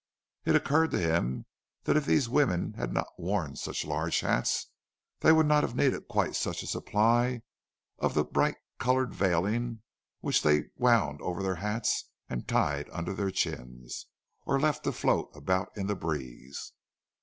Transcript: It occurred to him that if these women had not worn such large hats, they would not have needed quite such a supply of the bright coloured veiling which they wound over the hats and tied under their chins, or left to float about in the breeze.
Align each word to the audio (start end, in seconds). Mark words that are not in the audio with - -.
It 0.45 0.55
occurred 0.55 0.89
to 0.93 0.99
him 0.99 1.45
that 1.83 1.95
if 1.95 2.07
these 2.07 2.27
women 2.27 2.73
had 2.73 2.91
not 2.91 3.05
worn 3.19 3.55
such 3.55 3.85
large 3.85 4.21
hats, 4.21 4.71
they 5.19 5.31
would 5.31 5.45
not 5.45 5.61
have 5.61 5.75
needed 5.75 6.07
quite 6.07 6.35
such 6.35 6.63
a 6.63 6.65
supply 6.65 7.43
of 7.99 8.15
the 8.15 8.23
bright 8.23 8.55
coloured 8.79 9.13
veiling 9.13 9.83
which 10.19 10.41
they 10.41 10.69
wound 10.75 11.21
over 11.21 11.43
the 11.43 11.57
hats 11.57 12.09
and 12.27 12.47
tied 12.47 12.89
under 12.89 13.13
their 13.13 13.29
chins, 13.29 14.07
or 14.47 14.59
left 14.59 14.83
to 14.85 14.91
float 14.91 15.29
about 15.35 15.69
in 15.77 15.85
the 15.85 15.95
breeze. 15.95 16.73